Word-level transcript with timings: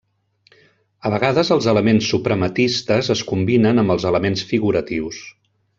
A 1.09 1.11
vegades 1.15 1.51
els 1.55 1.67
elements 1.73 2.07
suprematistes 2.15 3.13
es 3.17 3.21
combinen 3.33 3.83
amb 3.83 3.97
els 3.97 4.09
elements 4.15 4.47
figuratius. 4.55 5.25